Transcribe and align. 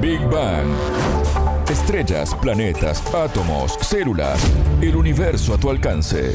Big 0.00 0.20
Bang. 0.30 0.66
Estrellas, 1.68 2.34
planetas, 2.40 3.02
átomos, 3.14 3.76
células, 3.82 4.40
el 4.80 4.96
universo 4.96 5.52
a 5.52 5.58
tu 5.58 5.68
alcance. 5.68 6.34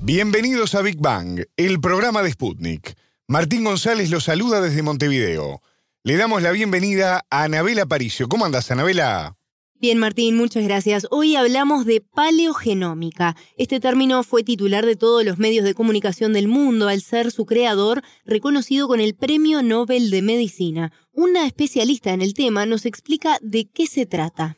Bienvenidos 0.00 0.76
a 0.76 0.82
Big 0.82 0.98
Bang, 1.00 1.42
el 1.56 1.80
programa 1.80 2.22
de 2.22 2.30
Sputnik. 2.30 2.94
Martín 3.26 3.64
González 3.64 4.10
los 4.10 4.22
saluda 4.22 4.60
desde 4.60 4.84
Montevideo. 4.84 5.62
Le 6.04 6.16
damos 6.16 6.42
la 6.42 6.52
bienvenida 6.52 7.24
a 7.28 7.42
Anabela 7.42 7.86
Paricio. 7.86 8.28
¿Cómo 8.28 8.44
andas, 8.44 8.70
Anabela? 8.70 9.36
Bien, 9.78 9.98
Martín, 9.98 10.36
muchas 10.38 10.64
gracias. 10.64 11.06
Hoy 11.10 11.36
hablamos 11.36 11.84
de 11.84 12.00
paleogenómica. 12.00 13.36
Este 13.58 13.78
término 13.78 14.22
fue 14.22 14.42
titular 14.42 14.86
de 14.86 14.96
todos 14.96 15.22
los 15.22 15.36
medios 15.36 15.64
de 15.64 15.74
comunicación 15.74 16.32
del 16.32 16.48
mundo 16.48 16.88
al 16.88 17.02
ser 17.02 17.30
su 17.30 17.44
creador 17.44 18.02
reconocido 18.24 18.88
con 18.88 19.00
el 19.00 19.14
Premio 19.14 19.62
Nobel 19.62 20.10
de 20.10 20.22
Medicina. 20.22 20.92
Una 21.12 21.46
especialista 21.46 22.14
en 22.14 22.22
el 22.22 22.32
tema 22.32 22.64
nos 22.64 22.86
explica 22.86 23.36
de 23.42 23.68
qué 23.68 23.86
se 23.86 24.06
trata. 24.06 24.56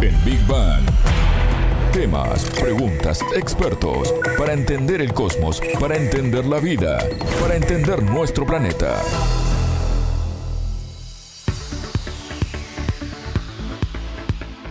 En 0.00 0.24
Big 0.24 0.44
Bang. 0.48 0.84
Temas, 1.92 2.50
preguntas, 2.60 3.20
expertos, 3.36 4.12
para 4.36 4.52
entender 4.52 5.00
el 5.00 5.14
cosmos, 5.14 5.62
para 5.78 5.96
entender 5.96 6.44
la 6.44 6.58
vida, 6.58 6.98
para 7.40 7.56
entender 7.56 8.02
nuestro 8.02 8.44
planeta. 8.44 9.00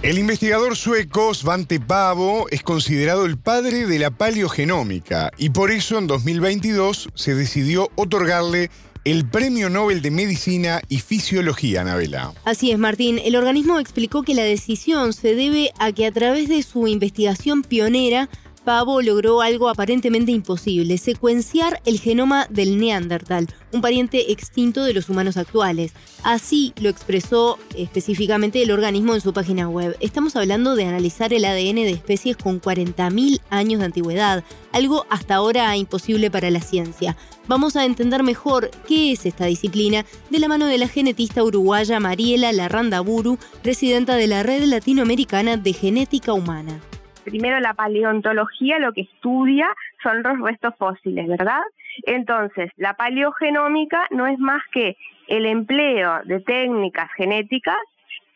El 0.06 0.20
investigador 0.20 0.76
sueco 0.76 1.34
Svante 1.34 1.80
Pavo 1.80 2.46
es 2.52 2.62
considerado 2.62 3.26
el 3.26 3.40
padre 3.40 3.88
de 3.88 3.98
la 3.98 4.12
paleogenómica 4.12 5.32
y 5.36 5.50
por 5.50 5.72
eso 5.72 5.98
en 5.98 6.06
2022 6.06 7.10
se 7.16 7.34
decidió 7.34 7.90
otorgarle 7.96 8.70
el 9.04 9.28
Premio 9.28 9.68
Nobel 9.68 10.04
de 10.04 10.12
Medicina 10.12 10.80
y 10.90 11.00
Fisiología, 11.00 11.82
Anabela. 11.82 12.34
Así 12.44 12.70
es, 12.70 12.78
Martín. 12.78 13.18
El 13.18 13.36
organismo 13.36 13.80
explicó 13.80 14.22
que 14.22 14.36
la 14.36 14.44
decisión 14.44 15.12
se 15.12 15.34
debe 15.34 15.72
a 15.80 15.92
que 15.92 16.06
a 16.06 16.12
través 16.12 16.50
de 16.50 16.62
su 16.62 16.86
investigación 16.86 17.64
pionera 17.64 18.30
Pavo 18.66 19.04
logró 19.04 19.44
algo 19.44 19.70
aparentemente 19.70 20.32
imposible, 20.32 20.98
secuenciar 20.98 21.82
el 21.86 22.00
genoma 22.00 22.48
del 22.50 22.80
Neandertal, 22.80 23.48
un 23.72 23.82
pariente 23.82 24.32
extinto 24.32 24.84
de 24.84 24.94
los 24.94 25.08
humanos 25.08 25.38
actuales. 25.38 25.94
Así 26.24 26.74
lo 26.82 26.90
expresó 26.90 27.60
específicamente 27.78 28.64
el 28.64 28.72
organismo 28.72 29.14
en 29.14 29.22
su 29.22 29.34
página 29.34 29.70
web. 29.70 29.96
Estamos 30.00 30.36
hablando 30.36 30.76
de 30.76 30.86
analizar 30.86 31.32
el 31.32 31.46
ADN 31.46 31.76
de 31.76 31.92
especies 31.92 32.38
con 32.38 32.60
40.000 32.60 33.40
años 33.52 33.80
de 33.82 33.86
antigüedad, 33.86 34.44
algo 34.72 35.06
hasta 35.12 35.36
ahora 35.36 35.78
imposible 35.78 36.32
para 36.32 36.50
la 36.50 36.62
ciencia. 36.62 37.16
Vamos 37.48 37.76
a 37.76 37.86
entender 37.86 38.24
mejor 38.24 38.72
qué 38.88 39.12
es 39.12 39.28
esta 39.28 39.46
disciplina 39.46 40.08
de 40.32 40.40
la 40.40 40.48
mano 40.48 40.66
de 40.66 40.80
la 40.80 40.88
genetista 40.88 41.44
uruguaya 41.44 42.00
Mariela 42.00 42.52
Larrandaburu, 42.52 43.38
presidenta 43.62 44.16
de 44.16 44.26
la 44.26 44.42
Red 44.42 44.64
Latinoamericana 44.64 45.56
de 45.56 45.74
Genética 45.74 46.34
Humana 46.34 46.82
primero 47.26 47.60
la 47.60 47.74
paleontología 47.74 48.80
lo 48.80 48.94
que 48.94 49.02
estudia 49.02 49.68
son 50.02 50.24
los 50.24 50.40
restos 50.40 50.74
fósiles, 50.78 51.28
¿verdad? 51.28 51.62
Entonces, 52.04 52.72
la 52.78 52.94
paleogenómica 52.94 54.08
no 54.12 54.28
es 54.28 54.40
más 54.40 54.62
que 54.72 54.96
el 55.28 55.46
empleo 55.46 56.22
de 56.26 56.40
técnicas 56.40 57.10
genéticas, 57.18 57.78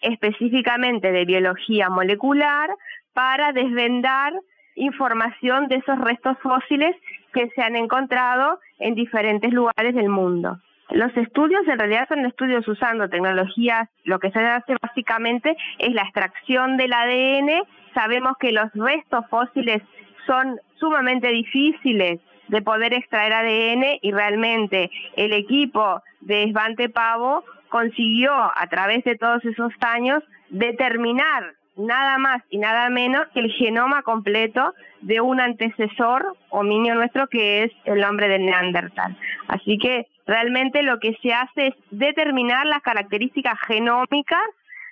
específicamente 0.02 1.12
de 1.12 1.26
biología 1.26 1.90
molecular, 1.90 2.70
para 3.14 3.54
desvendar 3.54 4.34
información 4.76 5.68
de 5.68 5.76
esos 5.76 6.00
restos 6.00 6.38
fósiles 6.42 6.96
que 7.34 7.50
se 7.50 7.62
han 7.62 7.76
encontrado 7.76 8.60
en 8.80 8.96
diferentes 8.96 9.52
lugares 9.54 9.94
del 9.94 10.10
mundo. 10.10 10.58
Los 10.92 11.16
estudios 11.18 11.68
en 11.68 11.78
realidad 11.78 12.08
son 12.08 12.26
estudios 12.26 12.68
usando 12.68 13.10
tecnologías, 13.10 13.88
lo 14.06 14.20
que 14.20 14.32
se 14.32 14.40
hace 14.40 14.76
básicamente 14.82 15.56
es 15.78 15.94
la 15.94 16.02
extracción 16.02 16.78
del 16.78 16.94
ADN. 16.94 17.64
Sabemos 17.94 18.38
que 18.40 18.52
los 18.52 18.72
restos 18.74 19.26
fósiles 19.30 19.82
son 20.26 20.60
sumamente 20.80 21.30
difíciles 21.30 22.20
de 22.48 22.62
poder 22.62 22.94
extraer 22.94 23.34
ADN 23.34 24.00
y 24.02 24.12
realmente 24.12 24.90
el 25.16 25.34
equipo 25.34 26.02
de 26.22 26.44
Esbante 26.44 26.90
Pavo 26.90 27.44
consiguió 27.70 28.34
a 28.34 28.68
través 28.68 29.04
de 29.04 29.16
todos 29.16 29.44
esos 29.46 29.72
años 29.82 30.24
determinar 30.50 31.54
nada 31.78 32.18
más 32.18 32.42
y 32.50 32.58
nada 32.58 32.90
menos 32.90 33.28
que 33.34 33.40
el 33.40 33.52
genoma 33.54 34.02
completo 34.02 34.74
de 35.02 35.22
un 35.22 35.40
antecesor 35.40 36.36
hominio 36.50 36.96
nuestro 36.96 37.28
que 37.28 37.64
es 37.64 37.72
el 37.86 38.04
hombre 38.04 38.28
del 38.28 38.46
Neandertal. 38.46 39.18
Así 39.48 39.78
que 39.78 40.08
realmente 40.28 40.84
lo 40.84 41.00
que 41.00 41.18
se 41.22 41.34
hace 41.34 41.68
es 41.68 41.76
determinar 41.92 42.66
las 42.66 42.82
características 42.82 43.58
genómicas 43.66 44.42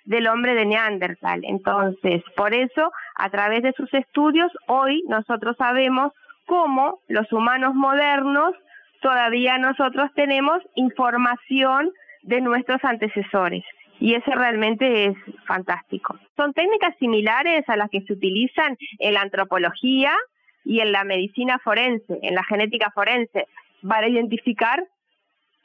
del 0.08 0.28
hombre 0.28 0.56
de 0.56 0.66
Neandertal. 0.66 1.42
Entonces, 1.44 2.24
por 2.36 2.54
eso, 2.54 2.92
a 3.16 3.30
través 3.30 3.62
de 3.62 3.74
sus 3.74 3.94
estudios, 3.94 4.50
hoy 4.68 5.04
nosotros 5.08 5.56
sabemos 5.58 6.14
cómo 6.46 7.02
los 7.10 7.32
humanos 7.34 7.76
modernos 7.76 8.56
todavía 9.02 9.58
nosotros 9.58 10.10
tenemos 10.16 10.64
información 10.76 11.92
de 12.24 12.40
nuestros 12.40 12.84
antecesores 12.84 13.64
y 14.00 14.14
eso 14.14 14.32
realmente 14.32 15.08
es 15.08 15.18
fantástico. 15.46 16.18
Son 16.38 16.54
técnicas 16.54 16.96
similares 17.00 17.68
a 17.68 17.76
las 17.76 17.90
que 17.90 18.02
se 18.02 18.14
utilizan 18.14 18.78
en 19.00 19.14
la 19.14 19.22
antropología 19.22 20.14
y 20.64 20.80
en 20.80 20.94
la 20.94 21.04
medicina 21.04 21.60
forense, 21.60 22.18
en 22.22 22.34
la 22.34 22.44
genética 22.46 22.92
forense, 22.92 23.46
para 23.86 24.08
identificar 24.08 24.86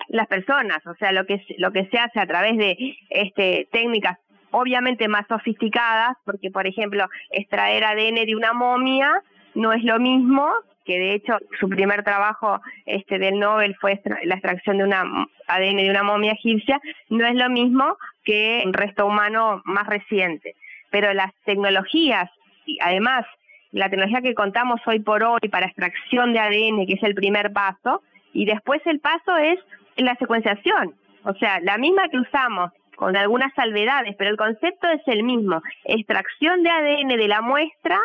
las 0.08 0.26
personas, 0.26 0.84
o 0.86 0.94
sea, 0.96 1.12
lo 1.12 1.26
que 1.26 1.44
lo 1.58 1.70
que 1.70 1.86
se 1.86 1.98
hace 1.98 2.18
a 2.18 2.26
través 2.26 2.56
de 2.56 2.76
este 3.08 3.68
técnicas 3.70 4.18
obviamente 4.52 5.08
más 5.08 5.26
sofisticadas, 5.26 6.16
porque 6.24 6.50
por 6.50 6.66
ejemplo, 6.66 7.08
extraer 7.30 7.84
ADN 7.84 8.26
de 8.26 8.36
una 8.36 8.52
momia 8.52 9.22
no 9.54 9.72
es 9.72 9.82
lo 9.82 9.98
mismo 9.98 10.48
que 10.84 10.98
de 10.98 11.14
hecho 11.14 11.38
su 11.60 11.68
primer 11.68 12.02
trabajo 12.02 12.60
este 12.86 13.18
del 13.18 13.38
Nobel 13.38 13.76
fue 13.80 14.00
la 14.24 14.34
extracción 14.34 14.78
de 14.78 14.84
una 14.84 15.02
ADN 15.46 15.76
de 15.76 15.90
una 15.90 16.02
momia 16.02 16.32
egipcia, 16.32 16.80
no 17.08 17.26
es 17.26 17.34
lo 17.34 17.48
mismo 17.50 17.96
que 18.24 18.62
un 18.64 18.72
resto 18.72 19.06
humano 19.06 19.62
más 19.64 19.86
reciente. 19.86 20.54
Pero 20.90 21.12
las 21.14 21.32
tecnologías, 21.44 22.30
y 22.66 22.78
además 22.80 23.24
la 23.70 23.88
tecnología 23.88 24.20
que 24.20 24.34
contamos 24.34 24.80
hoy 24.86 25.00
por 25.00 25.22
hoy 25.22 25.48
para 25.50 25.66
extracción 25.66 26.32
de 26.32 26.40
ADN, 26.40 26.86
que 26.86 26.94
es 26.94 27.02
el 27.02 27.14
primer 27.14 27.52
paso, 27.52 28.02
y 28.32 28.44
después 28.44 28.80
el 28.86 29.00
paso 29.00 29.36
es 29.36 29.58
la 29.96 30.14
secuenciación, 30.16 30.94
o 31.24 31.34
sea, 31.34 31.60
la 31.60 31.78
misma 31.78 32.08
que 32.08 32.18
usamos 32.18 32.72
con 32.96 33.16
algunas 33.16 33.52
salvedades, 33.54 34.14
pero 34.16 34.30
el 34.30 34.36
concepto 34.36 34.88
es 34.88 35.00
el 35.06 35.22
mismo, 35.22 35.62
extracción 35.84 36.62
de 36.62 36.70
ADN 36.70 37.08
de 37.08 37.28
la 37.28 37.40
muestra 37.40 37.98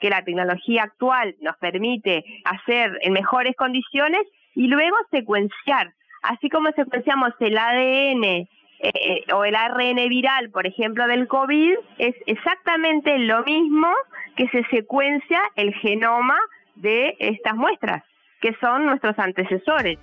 que 0.00 0.10
la 0.10 0.22
tecnología 0.22 0.82
actual 0.82 1.34
nos 1.40 1.56
permite 1.56 2.24
hacer 2.44 2.98
en 3.02 3.12
mejores 3.12 3.56
condiciones 3.56 4.22
y 4.54 4.66
luego 4.66 4.96
secuenciar. 5.10 5.92
Así 6.22 6.48
como 6.48 6.70
secuenciamos 6.72 7.32
el 7.40 7.56
ADN 7.56 8.24
eh, 8.24 8.48
eh, 8.80 9.24
o 9.32 9.44
el 9.44 9.54
ARN 9.54 9.96
viral, 10.08 10.50
por 10.50 10.66
ejemplo, 10.66 11.06
del 11.06 11.26
COVID, 11.28 11.74
es 11.98 12.14
exactamente 12.26 13.18
lo 13.18 13.42
mismo 13.44 13.88
que 14.36 14.48
se 14.48 14.64
secuencia 14.64 15.40
el 15.56 15.72
genoma 15.74 16.38
de 16.74 17.16
estas 17.18 17.54
muestras, 17.54 18.02
que 18.40 18.54
son 18.60 18.86
nuestros 18.86 19.18
antecesores. 19.18 19.98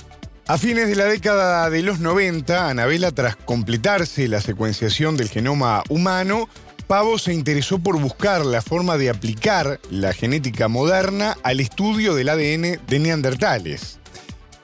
A 0.51 0.57
fines 0.57 0.89
de 0.89 0.97
la 0.97 1.05
década 1.05 1.69
de 1.69 1.81
los 1.81 1.99
90, 2.01 2.69
Anabela, 2.69 3.13
tras 3.13 3.37
completarse 3.37 4.27
la 4.27 4.41
secuenciación 4.41 5.15
del 5.15 5.29
genoma 5.29 5.81
humano, 5.87 6.49
Pavo 6.87 7.17
se 7.17 7.33
interesó 7.33 7.79
por 7.79 7.97
buscar 7.97 8.45
la 8.45 8.61
forma 8.61 8.97
de 8.97 9.09
aplicar 9.09 9.79
la 9.89 10.11
genética 10.11 10.67
moderna 10.67 11.37
al 11.43 11.61
estudio 11.61 12.15
del 12.15 12.27
ADN 12.27 12.81
de 12.85 12.99
neandertales. 12.99 13.99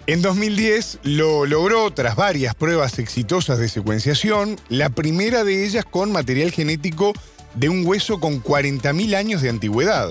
En 0.07 0.21
2010 0.21 0.99
lo 1.03 1.45
logró 1.45 1.89
tras 1.91 2.17
varias 2.17 2.53
pruebas 2.53 2.99
exitosas 2.99 3.57
de 3.57 3.69
secuenciación, 3.69 4.57
la 4.67 4.89
primera 4.89 5.45
de 5.45 5.65
ellas 5.65 5.85
con 5.85 6.11
material 6.11 6.51
genético 6.51 7.13
de 7.55 7.69
un 7.69 7.87
hueso 7.87 8.19
con 8.19 8.43
40.000 8.43 9.15
años 9.15 9.41
de 9.41 9.51
antigüedad. 9.51 10.09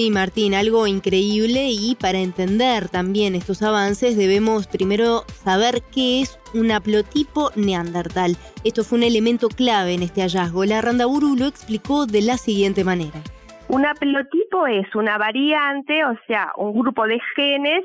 Sí, 0.00 0.10
Martín, 0.10 0.54
algo 0.54 0.86
increíble 0.86 1.68
y 1.68 1.94
para 1.94 2.20
entender 2.20 2.88
también 2.88 3.34
estos 3.34 3.60
avances 3.62 4.16
debemos 4.16 4.66
primero 4.66 5.24
saber 5.44 5.82
qué 5.94 6.22
es 6.22 6.40
un 6.54 6.70
haplotipo 6.70 7.50
neandertal. 7.54 8.30
Esto 8.64 8.82
fue 8.82 8.96
un 8.96 9.04
elemento 9.04 9.48
clave 9.48 9.92
en 9.92 10.02
este 10.02 10.22
hallazgo. 10.22 10.64
La 10.64 10.80
Randaburu 10.80 11.36
lo 11.36 11.44
explicó 11.44 12.06
de 12.06 12.22
la 12.22 12.38
siguiente 12.38 12.82
manera. 12.82 13.20
Un 13.68 13.84
haplotipo 13.84 14.66
es 14.66 14.86
una 14.94 15.18
variante, 15.18 16.02
o 16.06 16.16
sea, 16.26 16.50
un 16.56 16.80
grupo 16.80 17.06
de 17.06 17.20
genes 17.36 17.84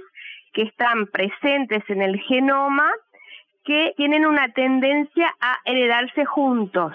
que 0.53 0.61
están 0.61 1.07
presentes 1.07 1.83
en 1.89 2.01
el 2.01 2.17
genoma 2.21 2.89
que 3.65 3.91
tienen 3.97 4.25
una 4.25 4.47
tendencia 4.53 5.35
a 5.41 5.57
heredarse 5.65 6.23
juntos. 6.23 6.93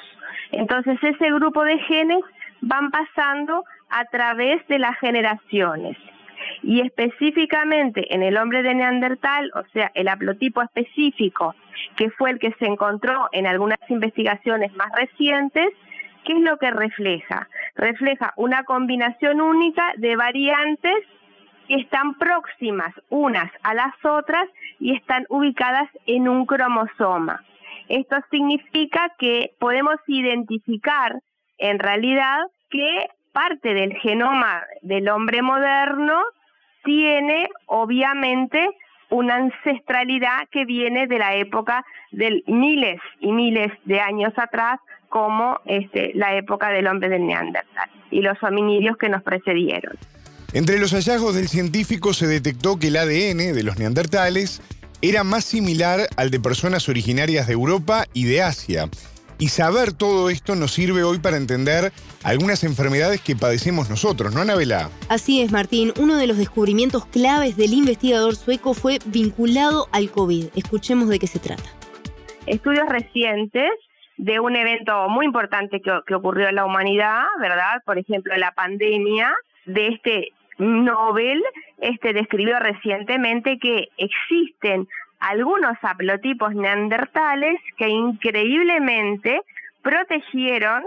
Entonces 0.50 0.96
ese 1.02 1.31
grupo 1.31 1.62
de 1.62 1.78
genes 1.81 2.25
van 2.62 2.90
pasando 2.90 3.64
a 3.90 4.04
través 4.06 4.66
de 4.69 4.78
las 4.78 4.98
generaciones. 4.98 5.96
y 6.62 6.81
específicamente 6.81 8.14
en 8.14 8.22
el 8.22 8.37
hombre 8.37 8.62
de 8.62 8.75
Neandertal, 8.75 9.50
o 9.54 9.62
sea, 9.72 9.90
el 9.94 10.08
haplotipo 10.08 10.62
específico, 10.62 11.54
que 11.96 12.10
fue 12.10 12.31
el 12.31 12.38
que 12.38 12.52
se 12.58 12.66
encontró 12.66 13.28
en 13.32 13.46
algunas 13.46 13.78
investigaciones 13.88 14.75
más 14.75 14.90
recientes, 14.94 15.70
¿qué 16.25 16.32
es 16.32 16.40
lo 16.40 16.56
que 16.58 16.70
refleja? 16.70 17.48
Refleja 17.76 18.32
una 18.37 18.64
combinación 18.64 19.40
única 19.40 19.93
de 19.96 20.16
variantes 20.16 20.96
que 21.69 21.76
están 21.76 22.14
próximas 22.14 22.93
unas 23.10 23.50
a 23.62 23.75
las 23.75 23.94
otras 24.04 24.48
y 24.78 24.96
están 24.96 25.25
ubicadas 25.28 25.88
en 26.06 26.28
un 26.28 26.46
cromosoma. 26.46 27.44
Esto 27.88 28.16
significa 28.31 29.12
que 29.19 29.52
podemos 29.58 29.96
identificar 30.06 31.20
en 31.58 31.78
realidad 31.78 32.38
que 32.70 33.08
parte 33.32 33.75
del 33.75 33.93
genoma 33.94 34.62
del 34.82 35.09
hombre 35.09 35.43
moderno 35.43 36.23
tiene 36.85 37.49
obviamente 37.67 38.69
una 39.11 39.37
ancestralidad 39.37 40.49
que 40.50 40.65
viene 40.65 41.06
de 41.06 41.19
la 41.19 41.35
época 41.35 41.85
de 42.12 42.43
miles 42.47 43.00
y 43.21 43.32
miles 43.32 43.73
de 43.85 44.00
años 44.00 44.32
atrás, 44.37 44.79
como 45.09 45.61
este, 45.67 46.12
la 46.15 46.37
época 46.37 46.69
del 46.71 46.87
hombre 46.87 47.09
del 47.09 47.27
Neandertal 47.27 47.91
y 48.11 48.23
los 48.23 48.41
hominidios 48.43 48.97
que 48.97 49.09
nos 49.09 49.23
precedieron. 49.23 49.97
Entre 50.53 50.79
los 50.79 50.93
hallazgos 50.93 51.35
del 51.35 51.49
científico 51.49 52.12
se 52.12 52.27
detectó 52.27 52.79
que 52.79 52.88
el 52.88 52.97
ADN 52.97 53.55
de 53.55 53.62
los 53.62 53.79
neandertales 53.79 54.62
era 55.03 55.25
más 55.25 55.44
similar 55.44 56.09
al 56.17 56.31
de 56.31 56.41
personas 56.41 56.88
originarias 56.88 57.47
de 57.47 57.53
Europa 57.53 58.06
y 58.12 58.25
de 58.25 58.43
Asia. 58.43 58.88
Y 59.38 59.49
saber 59.49 59.93
todo 59.93 60.29
esto 60.29 60.56
nos 60.56 60.73
sirve 60.73 61.03
hoy 61.03 61.19
para 61.19 61.37
entender 61.37 61.93
algunas 62.25 62.64
enfermedades 62.64 63.20
que 63.20 63.37
padecemos 63.37 63.88
nosotros, 63.90 64.34
¿no, 64.34 64.43
Anabela? 64.43 64.90
Así 65.08 65.43
es, 65.43 65.52
Martín. 65.52 65.93
Uno 65.99 66.17
de 66.17 66.26
los 66.26 66.37
descubrimientos 66.37 67.06
claves 67.06 67.56
del 67.56 67.72
investigador 67.72 68.37
sueco 68.37 68.75
fue 68.75 68.99
vinculado 69.06 69.88
al 69.93 70.11
COVID. 70.11 70.46
Escuchemos 70.55 71.08
de 71.08 71.19
qué 71.19 71.26
se 71.26 71.38
trata. 71.38 71.70
Estudios 72.46 72.88
recientes 72.88 73.70
de 74.17 74.38
un 74.38 74.55
evento 74.55 75.08
muy 75.08 75.25
importante 75.26 75.81
que, 75.81 75.90
que 76.06 76.14
ocurrió 76.14 76.49
en 76.49 76.56
la 76.56 76.67
humanidad, 76.67 77.25
¿verdad? 77.40 77.82
Por 77.87 77.99
ejemplo, 77.99 78.37
la 78.37 78.52
pandemia 78.52 79.32
de 79.67 79.88
este 79.88 80.32
Nobel 80.61 81.43
este, 81.78 82.12
describió 82.12 82.58
recientemente 82.58 83.58
que 83.58 83.88
existen 83.96 84.87
algunos 85.19 85.76
haplotipos 85.82 86.55
neandertales 86.55 87.58
que 87.78 87.88
increíblemente 87.88 89.40
protegieron 89.82 90.82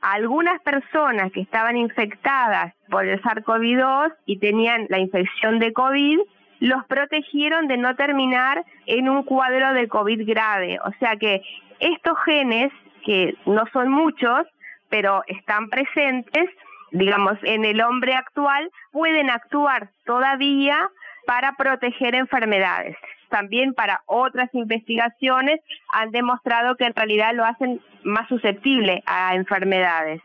algunas 0.00 0.60
personas 0.62 1.30
que 1.32 1.40
estaban 1.40 1.76
infectadas 1.76 2.74
por 2.88 3.04
el 3.04 3.20
SARS-CoV-2 3.22 4.14
y 4.26 4.38
tenían 4.38 4.86
la 4.88 4.98
infección 4.98 5.58
de 5.58 5.72
COVID, 5.72 6.20
los 6.60 6.84
protegieron 6.86 7.68
de 7.68 7.76
no 7.76 7.96
terminar 7.96 8.64
en 8.86 9.08
un 9.08 9.22
cuadro 9.22 9.72
de 9.74 9.88
COVID 9.88 10.26
grave. 10.26 10.78
O 10.84 10.92
sea 10.98 11.16
que 11.16 11.42
estos 11.78 12.16
genes, 12.24 12.72
que 13.04 13.34
no 13.46 13.64
son 13.72 13.90
muchos, 13.90 14.46
pero 14.90 15.22
están 15.26 15.68
presentes, 15.68 16.50
digamos, 16.92 17.38
en 17.42 17.64
el 17.64 17.80
hombre 17.80 18.14
actual 18.14 18.70
pueden 18.92 19.30
actuar 19.30 19.88
todavía 20.04 20.90
para 21.26 21.52
proteger 21.52 22.14
enfermedades. 22.14 22.96
También 23.30 23.74
para 23.74 24.02
otras 24.06 24.50
investigaciones 24.52 25.60
han 25.92 26.10
demostrado 26.10 26.76
que 26.76 26.84
en 26.84 26.94
realidad 26.94 27.34
lo 27.34 27.44
hacen 27.44 27.80
más 28.02 28.28
susceptible 28.28 29.02
a 29.06 29.34
enfermedades 29.34 30.20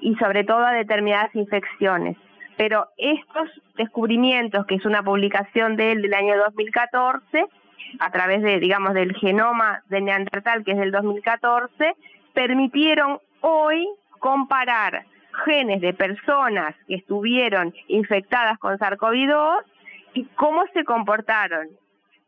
y 0.00 0.14
sobre 0.16 0.44
todo 0.44 0.64
a 0.64 0.72
determinadas 0.72 1.34
infecciones. 1.34 2.16
Pero 2.56 2.88
estos 2.96 3.48
descubrimientos, 3.76 4.66
que 4.66 4.74
es 4.74 4.84
una 4.84 5.02
publicación 5.02 5.76
de 5.76 5.94
del 5.94 6.12
año 6.12 6.36
2014, 6.36 7.46
a 8.00 8.10
través 8.10 8.42
de, 8.42 8.58
digamos, 8.58 8.94
del 8.94 9.14
genoma 9.14 9.82
de 9.88 10.00
Neandertal, 10.00 10.64
que 10.64 10.72
es 10.72 10.78
del 10.78 10.90
2014, 10.90 11.94
permitieron 12.34 13.20
hoy 13.40 13.88
comparar 14.18 15.04
genes 15.44 15.80
de 15.80 15.94
personas 15.94 16.74
que 16.86 16.96
estuvieron 16.96 17.72
infectadas 17.86 18.58
con 18.58 18.76
SARS-CoV-2 18.78 19.62
y 20.14 20.24
cómo 20.34 20.64
se 20.74 20.84
comportaron. 20.84 21.68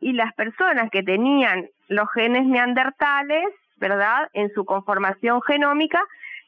Y 0.01 0.13
las 0.13 0.33
personas 0.33 0.89
que 0.91 1.03
tenían 1.03 1.67
los 1.87 2.11
genes 2.13 2.45
neandertales, 2.45 3.45
¿verdad? 3.77 4.29
En 4.33 4.51
su 4.53 4.65
conformación 4.65 5.41
genómica, 5.43 6.03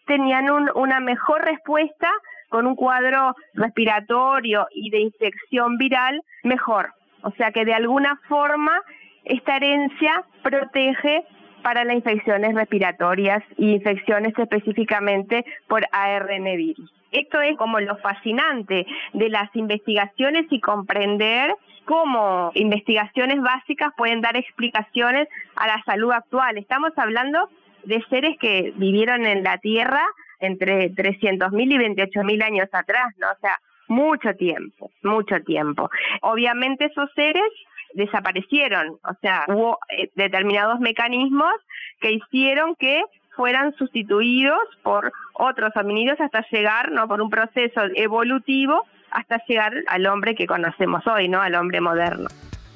tenían 0.06 0.50
una 0.76 1.00
mejor 1.00 1.44
respuesta 1.46 2.10
con 2.50 2.68
un 2.68 2.76
cuadro 2.76 3.36
respiratorio 3.54 4.68
y 4.72 4.90
de 4.90 5.00
infección 5.00 5.78
viral 5.78 6.22
mejor. 6.44 6.94
O 7.22 7.32
sea 7.32 7.52
que 7.52 7.66
de 7.66 7.74
alguna 7.74 8.20
forma 8.28 8.82
esta 9.24 9.56
herencia 9.56 10.24
protege 10.44 11.24
para 11.64 11.86
las 11.86 11.96
infecciones 11.96 12.54
respiratorias 12.54 13.42
y 13.58 13.72
infecciones 13.72 14.38
específicamente 14.38 15.46
por 15.68 15.84
ARN 15.92 16.44
virus. 16.44 16.94
Esto 17.12 17.42
es 17.42 17.56
como 17.58 17.80
lo 17.80 17.96
fascinante 17.98 18.86
de 19.14 19.30
las 19.30 19.56
investigaciones 19.56 20.46
y 20.50 20.60
comprender 20.60 21.56
cómo 21.86 22.52
investigaciones 22.56 23.42
básicas 23.42 23.94
pueden 23.98 24.22
dar 24.22 24.38
explicaciones 24.38 25.28
a 25.56 25.68
la 25.68 25.82
salud 25.86 26.12
actual. 26.12 26.58
Estamos 26.58 26.92
hablando 26.98 27.50
de 27.84 28.04
seres 28.10 28.38
que 28.40 28.74
vivieron 28.76 29.26
en 29.26 29.44
la 29.44 29.58
Tierra 29.58 30.04
entre 30.40 30.92
300.000 30.92 31.74
y 31.74 31.78
28.000 31.96 32.44
años 32.44 32.68
atrás, 32.72 33.14
¿no? 33.18 33.28
O 33.28 33.40
sea, 33.40 33.58
mucho 33.88 34.34
tiempo, 34.36 34.92
mucho 35.04 35.42
tiempo. 35.42 35.90
Obviamente 36.22 36.86
esos 36.86 37.10
seres 37.16 37.50
desaparecieron, 37.94 38.98
o 39.04 39.14
sea, 39.22 39.46
hubo 39.48 39.78
eh, 39.98 40.10
determinados 40.16 40.80
mecanismos 40.80 41.54
que 42.00 42.14
hicieron 42.14 42.76
que 42.76 43.04
fueran 43.36 43.74
sustituidos 43.76 44.62
por 44.82 45.12
otros 45.34 45.72
hominidos 45.76 46.20
hasta 46.20 46.46
llegar, 46.52 46.92
¿no? 46.92 47.08
por 47.08 47.22
un 47.22 47.30
proceso 47.30 47.82
evolutivo 47.96 48.86
hasta 49.13 49.42
llegar 49.48 49.74
al 49.88 50.06
hombre 50.07 50.36
que 50.36 50.48
conocemos 50.48 51.06
hoy, 51.07 51.30
¿no? 51.30 51.42
al 51.42 51.56
hombre 51.56 51.80
moderno. 51.80 52.27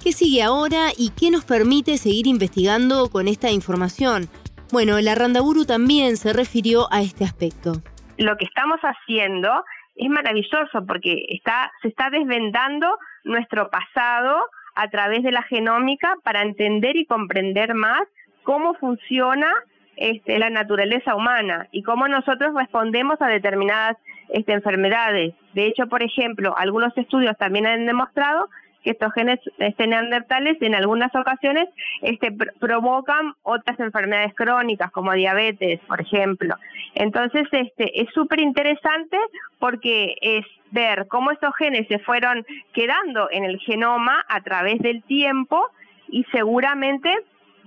¿Qué 0.03 0.11
sigue 0.11 0.43
ahora 0.43 0.89
y 0.97 1.11
qué 1.19 1.31
nos 1.31 1.43
permite 1.43 1.97
seguir 1.97 2.27
investigando 2.27 3.09
con 3.09 3.27
esta 3.27 3.51
información? 3.51 4.29
Bueno, 4.71 4.99
la 5.01 5.15
Randaburu 5.15 5.65
también 5.65 6.17
se 6.17 6.33
refirió 6.33 6.87
a 6.91 7.01
este 7.01 7.23
aspecto. 7.25 7.73
Lo 8.17 8.37
que 8.37 8.45
estamos 8.45 8.79
haciendo 8.81 9.63
es 9.95 10.09
maravilloso 10.09 10.85
porque 10.87 11.25
está, 11.29 11.71
se 11.81 11.89
está 11.89 12.09
desvendando 12.09 12.97
nuestro 13.23 13.69
pasado 13.69 14.45
a 14.75 14.89
través 14.89 15.23
de 15.23 15.31
la 15.31 15.41
genómica 15.43 16.15
para 16.23 16.43
entender 16.43 16.95
y 16.95 17.05
comprender 17.05 17.73
más 17.73 18.03
cómo 18.43 18.75
funciona 18.75 19.51
este, 19.95 20.37
la 20.37 20.51
naturaleza 20.51 21.15
humana 21.15 21.67
y 21.71 21.81
cómo 21.81 22.07
nosotros 22.07 22.53
respondemos 22.55 23.19
a 23.21 23.27
determinadas 23.27 23.97
este, 24.29 24.53
enfermedades. 24.53 25.33
De 25.53 25.65
hecho, 25.65 25.87
por 25.87 26.03
ejemplo, 26.03 26.55
algunos 26.57 26.95
estudios 26.97 27.37
también 27.37 27.67
han 27.67 27.85
demostrado 27.85 28.49
que 28.83 28.91
estos 28.91 29.11
genes 29.13 29.39
este, 29.57 29.87
neandertales 29.87 30.61
en 30.61 30.75
algunas 30.75 31.13
ocasiones 31.15 31.67
este, 32.01 32.31
provocan 32.59 33.33
otras 33.43 33.79
enfermedades 33.79 34.33
crónicas 34.35 34.91
como 34.91 35.13
diabetes, 35.13 35.79
por 35.87 35.99
ejemplo. 35.99 36.55
Entonces, 36.95 37.47
este, 37.51 38.01
es 38.01 38.09
súper 38.13 38.39
interesante 38.39 39.17
porque 39.59 40.15
es 40.21 40.45
ver 40.71 41.07
cómo 41.07 41.31
estos 41.31 41.53
genes 41.57 41.87
se 41.87 41.99
fueron 41.99 42.45
quedando 42.73 43.29
en 43.31 43.43
el 43.43 43.59
genoma 43.59 44.23
a 44.27 44.41
través 44.41 44.79
del 44.79 45.03
tiempo 45.03 45.69
y 46.09 46.23
seguramente 46.31 47.09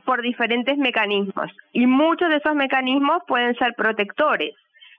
por 0.05 0.23
diferentes 0.23 0.77
mecanismos. 0.79 1.51
Y 1.73 1.87
muchos 1.87 2.31
de 2.31 2.37
esos 2.37 2.55
mecanismos 2.55 3.23
pueden 3.27 3.55
ser 3.57 3.75
protectores. 3.75 4.55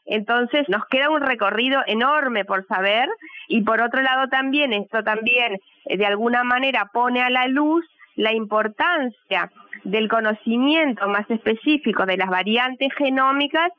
Entonces 0.06 0.68
nos 0.68 0.86
queda 0.88 1.10
un 1.10 1.22
recorrido 1.22 1.82
enorme 1.86 2.44
por 2.46 2.66
saber 2.68 3.08
y 3.48 3.62
por 3.62 3.82
otro 3.82 4.02
lado 4.02 4.28
también 4.28 4.74
esto 4.74 5.04
también 5.04 5.60
eh, 5.86 5.98
de 5.98 6.06
alguna 6.06 6.44
manera 6.44 6.90
pone 6.92 7.22
a 7.22 7.30
la 7.30 7.48
luz 7.48 7.86
la 8.16 8.34
importancia 8.34 9.52
del 9.84 10.10
conocimiento 10.10 11.08
más 11.08 11.30
específico 11.30 12.06
de 12.06 12.18
las 12.18 12.30
variantes 12.30 12.90
genómicas 12.98 13.72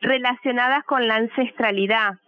relacionadas 0.00 0.84
con 0.84 1.08
la 1.08 1.16
ancestralidad 1.16 2.18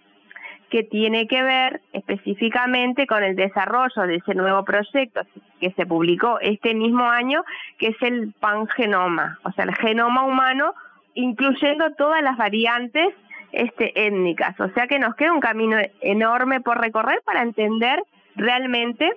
que 0.70 0.84
tiene 0.84 1.26
que 1.26 1.42
ver 1.42 1.82
específicamente 1.92 3.06
con 3.06 3.22
el 3.24 3.36
desarrollo 3.36 4.02
de 4.06 4.16
ese 4.16 4.34
nuevo 4.34 4.64
proyecto 4.64 5.22
que 5.60 5.72
se 5.72 5.84
publicó 5.84 6.38
este 6.40 6.74
mismo 6.74 7.04
año, 7.10 7.44
que 7.78 7.88
es 7.88 7.96
el 8.02 8.32
pangenoma, 8.38 9.38
o 9.42 9.50
sea, 9.52 9.64
el 9.64 9.74
genoma 9.74 10.22
humano, 10.22 10.74
incluyendo 11.14 11.92
todas 11.98 12.22
las 12.22 12.36
variantes 12.36 13.12
este, 13.52 14.06
étnicas. 14.06 14.58
O 14.60 14.68
sea 14.70 14.86
que 14.86 14.98
nos 14.98 15.14
queda 15.14 15.32
un 15.32 15.40
camino 15.40 15.76
enorme 16.00 16.60
por 16.60 16.80
recorrer 16.80 17.20
para 17.24 17.42
entender 17.42 18.02
realmente 18.36 19.10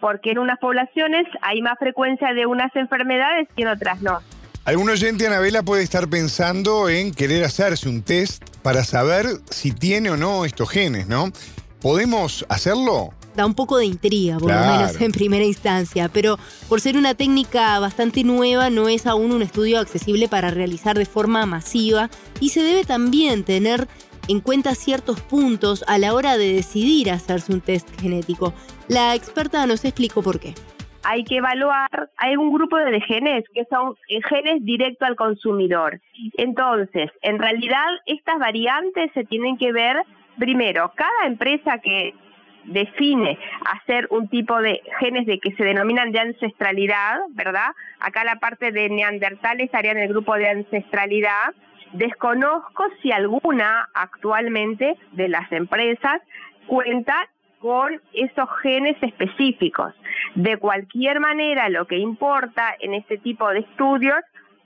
por 0.00 0.20
qué 0.20 0.30
en 0.32 0.38
unas 0.38 0.58
poblaciones 0.58 1.26
hay 1.42 1.62
más 1.62 1.78
frecuencia 1.78 2.32
de 2.32 2.46
unas 2.46 2.74
enfermedades 2.74 3.48
y 3.56 3.62
en 3.62 3.68
otras 3.68 4.00
no. 4.02 4.20
Algún 4.64 4.90
oyente, 4.90 5.26
Anabela, 5.26 5.62
puede 5.62 5.82
estar 5.82 6.08
pensando 6.08 6.88
en 6.88 7.12
querer 7.12 7.44
hacerse 7.44 7.88
un 7.88 8.02
test 8.02 8.42
para 8.62 8.84
saber 8.84 9.26
si 9.50 9.72
tiene 9.72 10.10
o 10.10 10.16
no 10.16 10.44
estos 10.44 10.70
genes, 10.70 11.06
¿no? 11.06 11.32
¿Podemos 11.80 12.44
hacerlo? 12.48 13.10
Da 13.34 13.46
un 13.46 13.54
poco 13.54 13.78
de 13.78 13.86
intriga, 13.86 14.38
por 14.38 14.50
lo 14.50 14.60
menos 14.60 15.00
en 15.00 15.12
primera 15.12 15.44
instancia, 15.44 16.08
pero 16.12 16.38
por 16.68 16.80
ser 16.80 16.96
una 16.96 17.14
técnica 17.14 17.78
bastante 17.78 18.24
nueva 18.24 18.70
no 18.70 18.88
es 18.88 19.06
aún 19.06 19.32
un 19.32 19.42
estudio 19.42 19.78
accesible 19.78 20.28
para 20.28 20.50
realizar 20.50 20.96
de 20.96 21.06
forma 21.06 21.46
masiva 21.46 22.10
y 22.40 22.50
se 22.50 22.62
debe 22.62 22.84
también 22.84 23.44
tener 23.44 23.88
en 24.28 24.40
cuenta 24.40 24.74
ciertos 24.74 25.20
puntos 25.20 25.84
a 25.88 25.98
la 25.98 26.14
hora 26.14 26.36
de 26.36 26.52
decidir 26.52 27.10
hacerse 27.10 27.52
un 27.52 27.60
test 27.60 27.88
genético. 28.00 28.52
La 28.88 29.14
experta 29.14 29.66
nos 29.66 29.84
explicó 29.84 30.22
por 30.22 30.38
qué 30.38 30.54
hay 31.02 31.24
que 31.24 31.36
evaluar, 31.36 32.10
hay 32.16 32.36
un 32.36 32.52
grupo 32.52 32.76
de 32.76 33.00
genes 33.00 33.44
que 33.54 33.64
son 33.70 33.96
genes 34.28 34.64
directo 34.64 35.06
al 35.06 35.16
consumidor. 35.16 36.00
Entonces, 36.36 37.10
en 37.22 37.38
realidad 37.38 37.86
estas 38.06 38.38
variantes 38.38 39.10
se 39.14 39.24
tienen 39.24 39.56
que 39.56 39.72
ver, 39.72 39.96
primero, 40.38 40.92
cada 40.94 41.26
empresa 41.26 41.78
que 41.78 42.14
define 42.64 43.38
hacer 43.66 44.06
un 44.10 44.28
tipo 44.28 44.60
de 44.60 44.82
genes 44.98 45.26
de 45.26 45.38
que 45.38 45.52
se 45.52 45.64
denominan 45.64 46.12
de 46.12 46.20
ancestralidad, 46.20 47.18
¿verdad? 47.30 47.70
Acá 48.00 48.24
la 48.24 48.36
parte 48.36 48.72
de 48.72 48.88
neandertal 48.88 49.60
estaría 49.60 49.92
en 49.92 49.98
el 49.98 50.08
grupo 50.08 50.34
de 50.34 50.48
ancestralidad. 50.48 51.54
Desconozco 51.92 52.84
si 53.02 53.12
alguna 53.12 53.88
actualmente 53.94 54.96
de 55.12 55.28
las 55.28 55.50
empresas 55.52 56.20
cuenta 56.66 57.28
con 57.58 58.00
esos 58.14 58.48
genes 58.62 58.96
específicos. 59.02 59.92
De 60.34 60.56
cualquier 60.56 61.20
manera, 61.20 61.68
lo 61.68 61.86
que 61.86 61.98
importa 61.98 62.74
en 62.80 62.94
este 62.94 63.18
tipo 63.18 63.48
de 63.50 63.60
estudios 63.60 64.20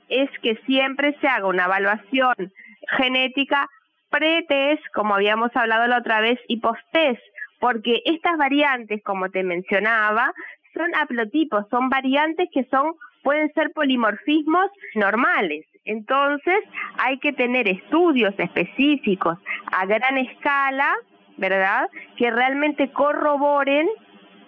es 0.09 0.31
que 0.43 0.57
siempre 0.67 1.17
se 1.21 1.27
haga 1.27 1.47
una 1.47 1.65
evaluación 1.65 2.53
genética 2.97 3.69
pre-test, 4.11 4.83
como 4.95 5.15
habíamos 5.15 5.51
hablado 5.57 5.89
la 5.89 5.99
otra 5.99 6.21
vez, 6.21 6.39
y 6.47 6.59
post-test, 6.59 7.23
porque 7.61 8.03
estas 8.05 8.37
variantes, 8.37 9.03
como 9.03 9.31
te 9.31 9.43
mencionaba, 9.43 10.33
son 10.75 10.95
haplotipos, 10.95 11.67
son 11.71 11.89
variantes 11.89 12.49
que 12.53 12.65
son 12.65 12.95
pueden 13.23 13.53
ser 13.55 13.73
polimorfismos 13.73 14.71
normales. 14.95 15.65
Entonces, 15.87 16.61
hay 16.99 17.19
que 17.19 17.33
tener 17.33 17.69
estudios 17.69 18.35
específicos 18.39 19.39
a 19.73 19.87
gran 19.87 20.19
escala 20.19 20.95
¿verdad? 21.37 21.89
Que 22.17 22.31
realmente 22.31 22.91
corroboren 22.93 23.89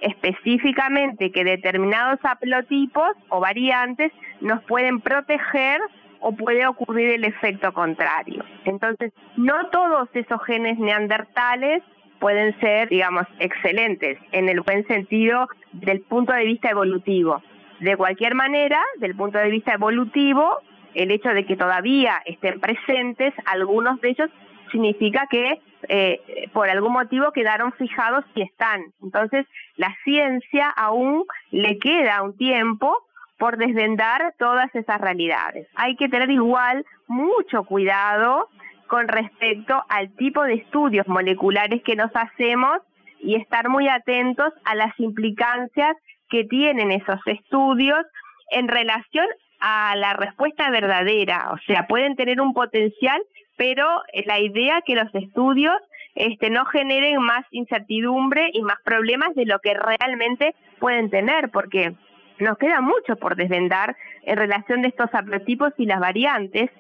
específicamente 0.01 1.33
que 1.33 1.45
determinados 1.45 2.21
haplotipos 2.23 3.17
o 3.29 3.41
variantes 3.41 4.13
nos 4.41 4.63
pueden 4.65 5.01
proteger 5.01 5.81
o 6.21 6.33
puede 6.33 6.67
ocurrir 6.67 7.11
el 7.11 7.25
efecto 7.25 7.73
contrario. 7.73 8.45
Entonces, 8.65 9.13
no 9.37 9.69
todos 9.71 10.09
esos 10.15 10.43
genes 10.45 10.79
neandertales 10.79 11.83
pueden 12.19 12.59
ser, 12.61 12.89
digamos, 12.89 13.27
excelentes 13.39 14.19
en 14.33 14.49
el 14.49 14.61
buen 14.61 14.87
sentido 14.87 15.49
del 15.73 16.01
punto 16.03 16.33
de 16.33 16.45
vista 16.45 16.71
evolutivo. 16.71 17.43
De 17.81 17.97
cualquier 17.97 18.35
manera, 18.35 18.83
del 18.99 19.15
punto 19.15 19.39
de 19.39 19.51
vista 19.51 19.75
evolutivo, 19.75 20.59
el 20.95 21.11
hecho 21.11 21.29
de 21.31 21.45
que 21.45 21.57
todavía 21.57 22.23
estén 22.25 22.59
presentes, 22.61 23.35
algunos 23.45 24.01
de 24.01 24.11
ellos 24.11 24.31
significa 24.73 25.27
que 25.31 25.61
eh, 25.89 26.49
por 26.53 26.69
algún 26.69 26.93
motivo 26.93 27.33
quedaron 27.33 27.73
fijados 27.75 28.25
y 28.35 28.43
están. 28.43 28.81
Entonces, 29.03 29.47
la 29.77 29.95
ciencia 30.05 30.71
aún 30.71 31.25
le 31.51 31.79
queda 31.79 32.23
un 32.23 32.37
tiempo 32.37 32.97
por 33.39 33.59
desvendar 33.59 34.35
todas 34.39 34.75
esas 34.75 35.01
realidades. 35.01 35.69
Hay 35.75 35.97
que 35.97 36.09
tener 36.09 36.31
igual 36.31 36.85
mucho 37.07 37.65
cuidado 37.65 38.49
con 38.89 39.09
respecto 39.09 39.83
al 39.89 40.15
tipo 40.17 40.43
de 40.43 40.55
estudios 40.55 41.07
moleculares 41.09 41.83
que 41.83 41.97
nos 41.97 42.11
hacemos 42.15 42.79
y 43.21 43.37
estar 43.37 43.69
muy 43.69 43.89
atentos 43.89 44.53
a 44.65 44.75
las 44.75 44.99
implicancias 44.99 45.97
que 46.29 46.45
tienen 46.45 46.93
esos 46.93 47.21
estudios 47.27 48.05
en 48.51 48.69
relación 48.69 49.27
a 49.61 49.97
la 49.97 50.13
respuesta 50.15 50.71
verdadera. 50.71 51.51
O 51.53 51.59
sea, 51.67 51.87
pueden 51.87 52.15
tener 52.15 52.41
un 52.41 52.53
potencial 52.53 53.23
pero 53.57 54.03
la 54.27 54.39
idea 54.39 54.83
que 54.83 54.95
los 54.95 55.13
estudios 55.15 55.75
este, 56.15 56.51
no 56.51 56.65
generen 56.67 57.21
más 57.21 57.45
incertidumbre 57.51 58.51
y 58.53 58.63
más 58.63 58.77
problemas 58.85 59.35
de 59.35 59.47
lo 59.47 59.59
que 59.59 59.75
realmente 59.75 60.55
pueden 60.79 61.11
tener, 61.11 61.51
porque 61.51 61.95
nos 62.39 62.59
queda 62.59 62.81
mucho 62.81 63.17
por 63.17 63.37
desvendar 63.37 63.97
en 64.23 64.37
relación 64.37 64.83
de 64.83 64.89
estos 64.89 65.13
haplotipos 65.15 65.73
y 65.79 65.87
las 65.87 66.01
variantes 66.01 66.71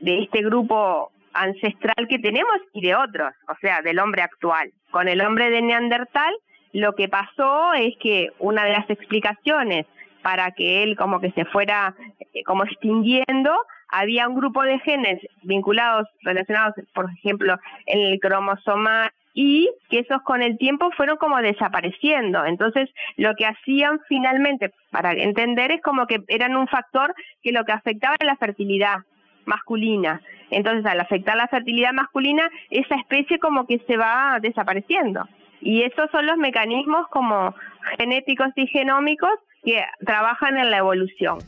de 0.00 0.22
este 0.22 0.42
grupo 0.42 1.10
ancestral 1.32 2.08
que 2.08 2.18
tenemos 2.18 2.56
y 2.72 2.80
de 2.80 2.94
otros, 2.94 3.32
o 3.48 3.54
sea, 3.60 3.82
del 3.82 3.98
hombre 3.98 4.22
actual. 4.22 4.72
Con 4.90 5.08
el 5.08 5.20
hombre 5.20 5.50
de 5.50 5.62
Neandertal, 5.62 6.34
lo 6.72 6.94
que 6.94 7.08
pasó 7.08 7.72
es 7.74 7.96
que 7.98 8.30
una 8.38 8.64
de 8.64 8.72
las 8.72 8.88
explicaciones 8.90 9.86
para 10.22 10.50
que 10.52 10.82
él 10.82 10.96
como 10.96 11.20
que 11.20 11.30
se 11.32 11.44
fuera 11.46 11.94
eh, 12.34 12.42
como 12.44 12.64
extinguiendo 12.64 13.52
había 13.88 14.28
un 14.28 14.36
grupo 14.36 14.62
de 14.62 14.78
genes 14.80 15.20
vinculados, 15.42 16.06
relacionados, 16.22 16.74
por 16.94 17.10
ejemplo, 17.10 17.58
en 17.86 18.00
el 18.00 18.20
cromosoma 18.20 19.10
y 19.34 19.68
que 19.88 20.00
esos 20.00 20.22
con 20.22 20.42
el 20.42 20.58
tiempo 20.58 20.90
fueron 20.96 21.16
como 21.16 21.38
desapareciendo. 21.38 22.44
Entonces, 22.44 22.88
lo 23.16 23.34
que 23.34 23.46
hacían 23.46 24.00
finalmente, 24.08 24.72
para 24.90 25.12
entender, 25.12 25.72
es 25.72 25.82
como 25.82 26.06
que 26.06 26.22
eran 26.28 26.56
un 26.56 26.68
factor 26.68 27.14
que 27.42 27.52
lo 27.52 27.64
que 27.64 27.72
afectaba 27.72 28.16
era 28.18 28.32
la 28.32 28.36
fertilidad 28.36 28.98
masculina. 29.44 30.20
Entonces, 30.50 30.84
al 30.86 31.00
afectar 31.00 31.36
la 31.36 31.48
fertilidad 31.48 31.92
masculina, 31.92 32.50
esa 32.70 32.96
especie 32.96 33.38
como 33.38 33.66
que 33.66 33.78
se 33.86 33.96
va 33.96 34.38
desapareciendo. 34.40 35.28
Y 35.60 35.82
esos 35.82 36.10
son 36.10 36.26
los 36.26 36.36
mecanismos 36.36 37.06
como 37.10 37.54
genéticos 37.98 38.48
y 38.56 38.66
genómicos 38.66 39.30
que 39.64 39.82
trabajan 40.04 40.56
en 40.56 40.70
la 40.70 40.78
evolución. 40.78 41.38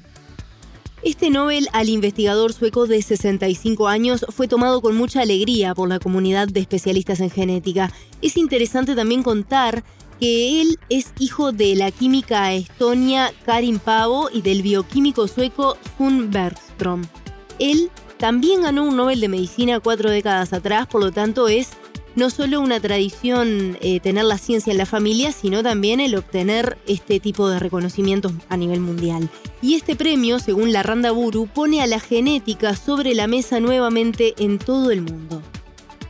Este 1.02 1.30
Nobel 1.30 1.66
al 1.72 1.88
investigador 1.88 2.52
sueco 2.52 2.86
de 2.86 3.02
65 3.02 3.88
años 3.88 4.24
fue 4.28 4.46
tomado 4.46 4.80
con 4.80 4.94
mucha 4.96 5.22
alegría 5.22 5.74
por 5.74 5.88
la 5.88 5.98
comunidad 5.98 6.46
de 6.46 6.60
especialistas 6.60 7.18
en 7.18 7.30
genética. 7.30 7.90
Es 8.20 8.36
interesante 8.36 8.94
también 8.94 9.24
contar 9.24 9.82
que 10.20 10.60
él 10.60 10.78
es 10.88 11.12
hijo 11.18 11.50
de 11.50 11.74
la 11.74 11.90
química 11.90 12.52
estonia 12.52 13.32
Karin 13.44 13.80
Pavo 13.80 14.28
y 14.32 14.42
del 14.42 14.62
bioquímico 14.62 15.26
sueco 15.26 15.76
Sun 15.98 16.30
Bergström. 16.30 17.21
Él 17.62 17.90
también 18.18 18.62
ganó 18.62 18.82
un 18.82 18.96
Nobel 18.96 19.20
de 19.20 19.28
Medicina 19.28 19.78
cuatro 19.78 20.10
décadas 20.10 20.52
atrás, 20.52 20.88
por 20.88 21.00
lo 21.00 21.12
tanto 21.12 21.46
es 21.46 21.78
no 22.16 22.28
solo 22.28 22.60
una 22.60 22.80
tradición 22.80 23.78
eh, 23.80 24.00
tener 24.00 24.24
la 24.24 24.36
ciencia 24.36 24.72
en 24.72 24.78
la 24.78 24.84
familia, 24.84 25.30
sino 25.30 25.62
también 25.62 26.00
el 26.00 26.16
obtener 26.16 26.76
este 26.88 27.20
tipo 27.20 27.48
de 27.48 27.60
reconocimientos 27.60 28.32
a 28.48 28.56
nivel 28.56 28.80
mundial. 28.80 29.28
Y 29.62 29.76
este 29.76 29.94
premio, 29.94 30.40
según 30.40 30.72
la 30.72 30.82
Randa 30.82 31.12
Buru, 31.12 31.46
pone 31.46 31.80
a 31.82 31.86
la 31.86 32.00
genética 32.00 32.74
sobre 32.74 33.14
la 33.14 33.28
mesa 33.28 33.60
nuevamente 33.60 34.34
en 34.38 34.58
todo 34.58 34.90
el 34.90 35.02
mundo. 35.02 35.40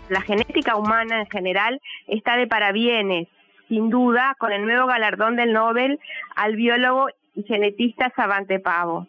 La 0.08 0.22
genética 0.22 0.76
humana 0.76 1.20
en 1.20 1.26
general 1.26 1.82
está 2.08 2.38
de 2.38 2.46
parabienes, 2.46 3.28
sin 3.68 3.90
duda, 3.90 4.36
con 4.38 4.52
el 4.52 4.64
nuevo 4.64 4.86
galardón 4.86 5.36
del 5.36 5.52
Nobel 5.52 6.00
al 6.34 6.56
biólogo 6.56 7.08
y 7.34 7.42
genetista 7.42 8.10
Savante 8.16 8.58
Pavo, 8.58 9.06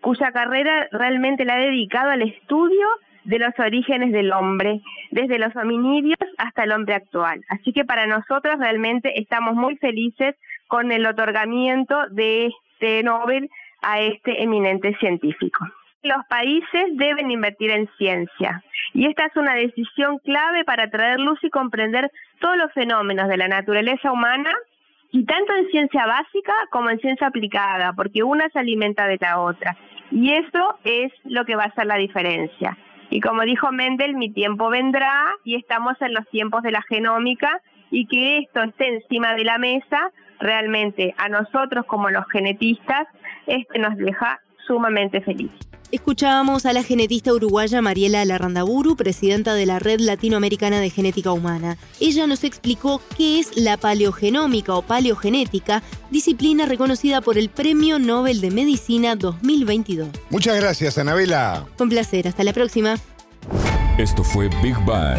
cuya 0.00 0.32
carrera 0.32 0.88
realmente 0.92 1.44
la 1.44 1.54
ha 1.54 1.58
dedicado 1.58 2.10
al 2.10 2.22
estudio 2.22 2.86
de 3.24 3.38
los 3.38 3.52
orígenes 3.58 4.12
del 4.12 4.32
hombre, 4.32 4.80
desde 5.10 5.38
los 5.38 5.54
hominidios 5.54 6.18
hasta 6.38 6.64
el 6.64 6.72
hombre 6.72 6.94
actual. 6.94 7.44
Así 7.48 7.72
que 7.72 7.84
para 7.84 8.06
nosotros 8.06 8.58
realmente 8.58 9.20
estamos 9.20 9.54
muy 9.54 9.76
felices 9.76 10.34
con 10.66 10.92
el 10.92 11.04
otorgamiento 11.06 12.08
de 12.10 12.46
este 12.46 13.02
Nobel 13.02 13.50
a 13.82 14.00
este 14.00 14.42
eminente 14.42 14.96
científico. 14.98 15.66
Los 16.02 16.24
países 16.28 16.84
deben 16.92 17.30
invertir 17.30 17.70
en 17.70 17.88
ciencia 17.98 18.62
y 18.94 19.06
esta 19.06 19.26
es 19.26 19.36
una 19.36 19.54
decisión 19.54 20.18
clave 20.18 20.64
para 20.64 20.88
traer 20.88 21.18
luz 21.18 21.38
y 21.42 21.50
comprender 21.50 22.10
todos 22.40 22.56
los 22.56 22.72
fenómenos 22.72 23.28
de 23.28 23.36
la 23.36 23.48
naturaleza 23.48 24.12
humana 24.12 24.52
y 25.10 25.24
tanto 25.24 25.54
en 25.54 25.68
ciencia 25.68 26.06
básica 26.06 26.52
como 26.70 26.90
en 26.90 26.98
ciencia 27.00 27.28
aplicada, 27.28 27.92
porque 27.94 28.22
una 28.22 28.48
se 28.50 28.58
alimenta 28.58 29.06
de 29.06 29.18
la 29.20 29.40
otra. 29.40 29.76
Y 30.10 30.32
eso 30.32 30.78
es 30.84 31.12
lo 31.24 31.44
que 31.44 31.56
va 31.56 31.64
a 31.64 31.68
hacer 31.68 31.86
la 31.86 31.96
diferencia. 31.96 32.76
Y 33.10 33.20
como 33.20 33.42
dijo 33.42 33.72
Mendel, 33.72 34.14
mi 34.14 34.30
tiempo 34.30 34.68
vendrá 34.68 35.30
y 35.44 35.56
estamos 35.56 36.00
en 36.00 36.12
los 36.12 36.28
tiempos 36.28 36.62
de 36.62 36.72
la 36.72 36.82
genómica 36.82 37.62
y 37.90 38.06
que 38.06 38.38
esto 38.38 38.62
esté 38.62 38.88
encima 38.88 39.34
de 39.34 39.44
la 39.44 39.58
mesa, 39.58 40.12
realmente 40.40 41.14
a 41.16 41.28
nosotros 41.28 41.86
como 41.86 42.10
los 42.10 42.26
genetistas, 42.30 43.08
este 43.46 43.78
nos 43.78 43.96
deja 43.96 44.40
sumamente 44.68 45.20
felices. 45.20 45.58
Escuchábamos 45.90 46.66
a 46.66 46.74
la 46.74 46.82
genetista 46.82 47.32
uruguaya 47.32 47.80
Mariela 47.80 48.22
Larrandaburu, 48.26 48.94
presidenta 48.94 49.54
de 49.54 49.64
la 49.64 49.78
Red 49.78 50.00
Latinoamericana 50.00 50.80
de 50.80 50.90
Genética 50.90 51.32
Humana. 51.32 51.78
Ella 51.98 52.26
nos 52.26 52.44
explicó 52.44 53.00
qué 53.16 53.40
es 53.40 53.56
la 53.56 53.78
paleogenómica 53.78 54.74
o 54.74 54.82
paleogenética, 54.82 55.82
disciplina 56.10 56.66
reconocida 56.66 57.22
por 57.22 57.38
el 57.38 57.48
Premio 57.48 57.98
Nobel 57.98 58.42
de 58.42 58.50
Medicina 58.50 59.16
2022. 59.16 60.10
Muchas 60.28 60.60
gracias, 60.60 60.98
Anabela. 60.98 61.64
Con 61.78 61.88
placer, 61.88 62.28
hasta 62.28 62.44
la 62.44 62.52
próxima. 62.52 62.96
Esto 63.96 64.22
fue 64.22 64.50
Big 64.62 64.76
Bang. 64.84 65.18